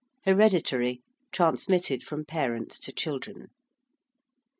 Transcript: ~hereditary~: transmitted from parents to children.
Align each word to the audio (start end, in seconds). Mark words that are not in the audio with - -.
~hereditary~: 0.25 1.03
transmitted 1.31 2.03
from 2.03 2.25
parents 2.25 2.79
to 2.79 2.91
children. 2.91 3.49